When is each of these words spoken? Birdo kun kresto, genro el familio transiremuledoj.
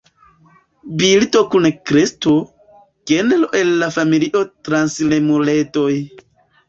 Birdo 1.01 1.43
kun 1.55 1.67
kresto, 1.91 2.33
genro 3.11 3.51
el 3.63 3.87
familio 3.99 4.43
transiremuledoj. 4.71 5.91